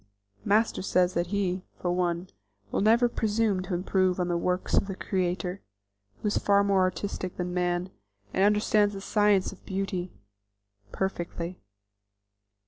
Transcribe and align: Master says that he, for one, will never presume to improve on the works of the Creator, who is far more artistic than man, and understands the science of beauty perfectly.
Master 0.43 0.81
says 0.81 1.13
that 1.13 1.27
he, 1.27 1.61
for 1.79 1.91
one, 1.91 2.27
will 2.71 2.81
never 2.81 3.07
presume 3.07 3.61
to 3.61 3.75
improve 3.75 4.19
on 4.19 4.29
the 4.29 4.35
works 4.35 4.73
of 4.75 4.87
the 4.87 4.95
Creator, 4.95 5.61
who 6.23 6.27
is 6.27 6.39
far 6.39 6.63
more 6.63 6.81
artistic 6.81 7.37
than 7.37 7.53
man, 7.53 7.91
and 8.33 8.43
understands 8.43 8.95
the 8.95 9.01
science 9.01 9.51
of 9.51 9.63
beauty 9.63 10.11
perfectly. 10.91 11.59